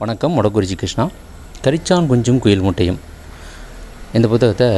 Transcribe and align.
வணக்கம் 0.00 0.34
மொடக்குறிச்சி 0.34 0.74
கிருஷ்ணா. 0.80 1.04
கரிச்சான் 1.62 2.06
குஞ்சும் 2.10 2.38
குயில் 2.38 2.60
முட்டையும். 2.60 2.98
இந்த 4.12 4.28
புத்தகத்தை 4.28 4.68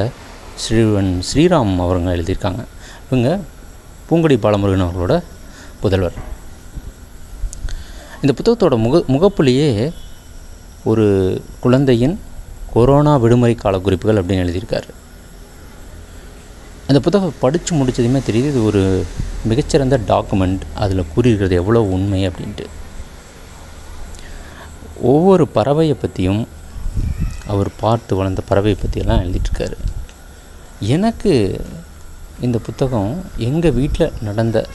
ஸ்ரீவன் 0.55 1.23
ஸ்ரீராம் 1.31 1.73
அவருங்க 1.85 2.15
எழுதியிருக்காங்க. 2.15 2.63
இவங்க 3.11 3.41
பூங்கொடி 4.09 4.37
பாலமுருகன் 4.37 4.85
அவர்களோட 4.87 5.23
புதல்வர். 5.83 6.17
இந்த 8.23 8.33
புத்தகத்தோட 8.39 8.79
முக 8.87 9.03
முகப்புலேயே 9.09 9.93
ஒரு 10.85 11.07
குழந்தையின் 11.61 12.19
கொரோனா 12.73 13.17
விடுமுறை 13.17 13.55
கால 13.55 13.79
குறிப்புகள் 13.79 14.25
அப்படின்னு 14.25 14.45
எழுதியிருக்காரு. 14.47 14.91
அந்த 16.87 17.01
புத்தகம் 17.01 17.39
படித்து 17.41 17.77
முடித்ததுமே 17.77 18.23
தெரியுது 18.27 18.53
இது 18.55 18.65
ஒரு 18.65 19.07
மிகச்சிறந்த 19.45 20.01
டாக்குமெண்ட். 20.09 20.61
அதில் 20.75 21.09
கூறியிருக்கிறது 21.15 21.63
எவ்வளோ 21.63 21.83
உண்மை 21.83 22.29
அப்படின்ட்டு. 22.29 22.67
ஒவ்வொரு 25.03 25.49
பறவையை 25.55 25.95
பற்றியும் 25.95 26.49
அவர் 27.47 27.69
பார்த்து 27.81 28.17
வளர்ந்த 28.17 28.43
பறவையை 28.49 28.77
பற்றியெல்லாம் 28.79 29.23
எழுதிட்டுருக்காரு. 29.23 29.77
எனக்கு 30.81 31.65
இந்த 32.41 32.59
புத்தகம் 32.59 33.25
எங்கள் 33.37 33.73
வீட்டில் 33.73 34.13
நடந்த 34.23 34.69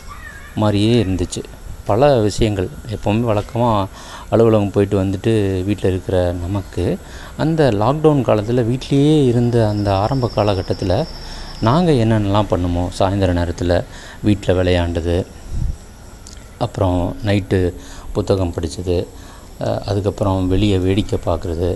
மாதிரியே 0.55 1.03
இருந்துச்சு. 1.03 1.43
பல 1.85 2.19
விஷயங்கள் 2.19 2.69
எப்போவுமே 2.87 3.19
வழக்கமாக 3.19 3.87
அலுவலகம் 4.29 4.71
போயிட்டு 4.71 5.03
வந்துட்டு 5.03 5.63
வீட்டில் 5.63 5.91
இருக்கிற 5.91 6.31
நமக்கு 6.31 6.97
அந்த 7.37 7.71
லாக்டவுன் 7.71 8.21
காலத்தில் 8.21 8.67
வீட்லேயே 8.69 9.25
இருந்த 9.25 9.67
அந்த 9.67 9.95
ஆரம்ப 9.95 10.29
காலகட்டத்தில் 10.35 11.05
நாங்கள் 11.61 11.95
என்னென்னலாம் 11.95 12.49
பண்ணுமோ 12.49 12.89
சாயந்தர 12.99 13.33
நேரத்தில் 13.33 13.83
வீட்டில் 14.21 14.55
விளையாண்டது 14.55 15.25
அப்புறம் 16.57 17.15
நைட்டு 17.25 17.73
புத்தகம் 18.13 18.53
படித்தது 18.53 19.07
அதுக்கப்புறம் 19.89 20.47
வெளியே 20.53 20.77
வேடிக்கை 20.85 21.17
பார்க்குறது. 21.27 21.69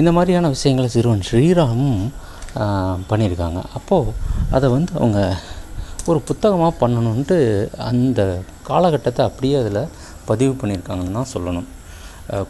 இந்த 0.00 0.10
மாதிரியான 0.16 0.48
விஷயங்களை 0.56 0.88
சிறுவன் 0.96 1.26
ஸ்ரீராமும் 1.28 2.02
பண்ணியிருக்காங்க. 3.10 3.60
அப்போது 3.78 4.14
அதை 4.56 4.66
வந்து 4.76 4.92
அவங்க 5.00 5.20
ஒரு 6.10 6.20
புத்தகமாக 6.28 6.78
பண்ணணுன்ட்டு 6.82 7.36
அந்த 7.88 8.20
காலகட்டத்தை 8.68 9.22
அப்படியே 9.28 9.56
அதில் 9.62 9.82
பதிவு 10.30 10.52
பண்ணியிருக்காங்கன்னு 10.60 11.18
தான் 11.18 11.32
சொல்லணும். 11.34 11.68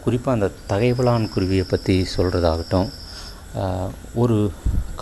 குறிப்பாக 0.03 0.37
அந்த 0.37 0.47
தகைவலான் 0.71 1.31
குருவியை 1.33 1.65
பற்றி 1.67 1.95
சொல்கிறதாகட்டும் 2.15 2.89
ஒரு 4.21 4.37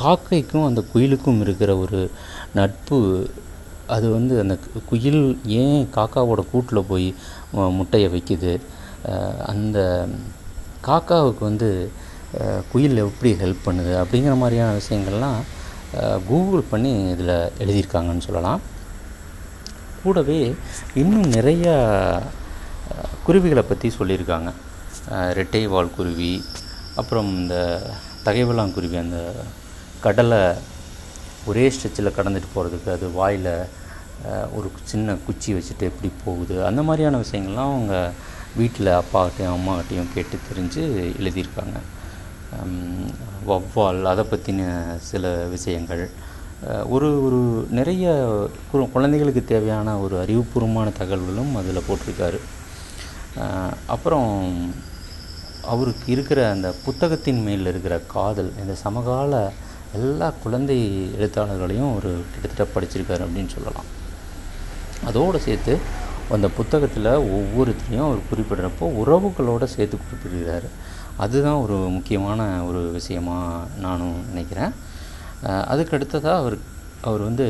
காக்கைக்கும் 0.02 0.68
அந்த 0.70 0.82
குயிலுக்கும் 0.92 1.40
இருக்கிற 1.46 1.72
ஒரு 1.84 2.00
நட்பு 2.58 2.98
அது 3.96 4.08
வந்து 4.16 4.34
அந்த 4.44 4.56
குயில் 4.90 5.24
ஏன் 5.62 5.82
காக்காவோட 5.98 6.42
கூட்டில் 6.52 6.88
போய் 6.92 7.08
முட்டையை 7.78 8.08
வைக்குது? 8.16 8.54
அந்த 9.52 9.80
காக்காவுக்கு 10.88 11.44
வந்து 11.50 11.70
குயில் 12.72 13.04
எப்படி 13.04 13.32
ஹெல்ப் 13.44 13.66
பண்ணுது 13.66 13.92
அப்படிங்கிற 14.00 14.34
மாதிரியான 14.42 14.78
விஷயங்கள்லாம் 14.82 15.40
கூகுள் 16.30 16.70
பண்ணி 16.72 16.92
இதில் 17.12 17.36
எழுதியிருக்காங்கன்னு 17.64 18.28
சொல்லலாம். 18.28 18.62
கூடவே 20.02 20.40
இன்னும் 21.02 21.30
நிறையா 21.38 21.76
குருவிகளை 23.28 23.64
பற்றி 23.64 23.88
சொல்லியிருக்காங்க. 24.00 24.50
ரெட்டை 25.40 25.62
வால் 25.74 25.96
குருவி 25.98 26.34
அப்புறம் 27.02 27.30
இந்த 27.42 27.56
தகைவலாங்குருவி 28.28 28.98
அந்த 29.06 29.20
கடலை 30.06 30.42
ஒரே 31.50 31.66
ஸ்ட்ரெச்சில் 31.74 32.16
கடந்துட்டு 32.18 32.50
போகிறதுக்கு 32.56 32.90
அது 32.96 33.08
வாயில் 33.20 33.52
ஒரு 34.58 34.68
சின்ன 34.92 35.16
குச்சி 35.26 35.50
வச்சுட்டு 35.54 35.90
எப்படி 35.92 36.10
போகுது 36.26 36.56
அந்த 36.70 36.82
மாதிரியான 36.88 37.20
விஷயங்கள்லாம் 37.26 37.72
அவங்க 37.74 37.96
வீட்டில் 38.58 38.90
அப்பாக்கிட்டையும் 39.00 39.56
அம்மாக்கிட்டையும் 39.58 40.14
கேட்டு 40.14 40.38
தெரிஞ்சு 40.48 40.84
எழுதியிருக்காங்க. 41.22 41.78
வவ்வால் 43.50 44.02
அதை 44.12 44.24
பற்றின 44.26 44.62
சில 45.10 45.34
விஷயங்கள். 45.56 46.04
ஒரு 46.86 47.10
ஒரு 47.26 47.40
நிறைய 47.80 48.06
குழந்தைகளுக்கு 48.94 49.44
தேவையான 49.46 49.98
ஒரு 50.04 50.16
அறிவுபூர்வமான 50.24 50.92
தகவல்களும் 51.00 51.52
அதில் 51.56 51.88
போட்டிருக்காரு. 51.88 52.40
அப்புறம் 53.88 54.32
அவருக்கு 55.74 56.08
இருக்கிற 56.16 56.40
அந்த 56.50 56.68
புத்தகத்தின் 56.86 57.42
மேல் 57.44 57.70
இருக்கிற 57.72 57.96
காதல் 58.16 58.52
இந்த 58.62 58.76
சமகால 58.76 59.52
எல்லா 59.94 60.28
குழந்தை 60.44 60.78
எழுத்தாளர்களையும் 61.20 61.96
ஒரு 61.98 62.12
கிட்டத்தட்ட 62.32 62.66
படிச்சிருக்காரு 62.74 63.26
அப்படின்னு 63.26 63.56
சொல்லலாம். 63.56 63.90
அதோடு 65.06 65.40
சேர்த்து 65.40 65.74
அந்த 66.36 66.48
புத்தகத்தில் 66.58 67.10
ஒவ்வொருத்தையும் 67.36 68.06
அவர் 68.08 68.28
குறிப்பிடுறப்போ 68.30 68.86
உறவுகளோடு 69.02 69.68
சேர்த்து 69.76 69.98
குறிப்பிடுகிறார் 69.98 70.68
அதுதான் 71.24 71.62
ஒரு 71.66 71.76
முக்கியமான 71.96 72.42
ஒரு 72.70 72.82
விஷயமாக 72.98 73.80
நானும் 73.86 74.18
நினைக்கிறேன். 74.30 74.74
அதுக்கு 75.72 75.96
அடுத்ததாக 75.98 76.42
அவர் 76.42 76.58
அவர் 77.08 77.24
வந்து 77.28 77.48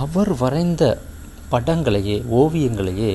அவர் 0.00 0.30
வரைந்த 0.42 0.84
படங்களையே 1.52 2.16
ஓவியங்களையே 2.40 3.12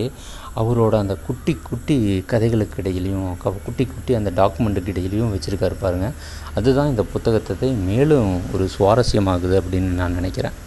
அவரோட 0.61 0.93
அந்த 1.01 1.15
குட்டி 1.27 1.53
குட்டி 1.69 1.95
கதைகளுக்கு 2.31 2.77
இடையிலையும் 2.81 3.37
குட்டி 3.65 3.85
குட்டி 3.85 4.13
அந்த 4.19 4.31
டாக்குமெண்ட்டுக்கு 4.39 4.93
இடையிலையும் 4.93 5.33
வச்சுருக்காரு 5.35 5.75
பாருங்கள் 5.79 6.15
அதுதான் 6.59 6.91
இந்த 6.93 7.03
புத்தகத்தை 7.13 7.69
மேலும் 7.89 8.31
ஒரு 8.53 8.67
சுவாரஸ்யமாகுது 8.75 9.55
அப்படின்னு 9.61 9.91
நான் 10.01 10.17
நினைக்கிறேன். 10.19 10.57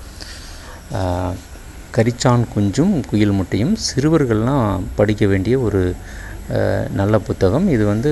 கரிச்சான் 1.97 2.45
குஞ்சும் 2.55 2.95
குயில் 3.11 3.37
முட்டையும் 3.39 3.75
சிறுவர்கள்லாம் 3.89 4.87
படிக்க 4.97 5.27
வேண்டிய 5.27 5.59
ஒரு 5.67 5.83
நல்ல 7.01 7.19
புத்தகம். 7.29 7.69
இது 7.75 7.85
வந்து 7.93 8.11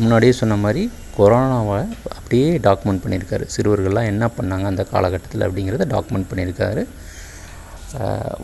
முன்னாடியே 0.00 0.32
சொன்ன 0.38 0.56
மாதிரி 0.62 0.82
கொரோனாவை 1.18 1.78
அப்படியே 2.16 2.48
டாக்குமெண்ட் 2.66 3.02
பண்ணியிருக்காரு. 3.04 3.44
சிறுவர்கள்லாம் 3.56 4.10
என்ன 4.12 4.24
பண்ணாங்க 4.38 4.66
அந்த 4.72 4.84
காலகட்டத்தில் 4.92 5.46
அப்படிங்கிறத 5.46 5.86
டாக்குமெண்ட் 5.94 6.30
பண்ணியிருக்காரு. 6.30 6.82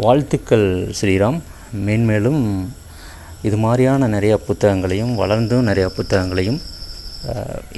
வாழ்த்துக்கள் 0.05 0.69
ஸ்ரீராம். 1.01 1.41
மேன்மேலும் 1.87 2.43
இது 3.49 3.56
மாதிரியான 3.56 4.09
நிறையா 4.09 4.37
புத்தகங்களையும் 4.49 5.15
வளர்ந்தும் 5.22 5.69
நிறையா 5.71 5.89
புத்தகங்களையும் 5.99 6.61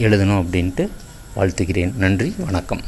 எழுதணும் 0.07 0.43
அப்படின்ட்டு 0.43 0.87
வாழ்த்துக்கிறேன் 1.37 1.97
நன்றி 2.05 2.31
வணக்கம். 2.45 2.85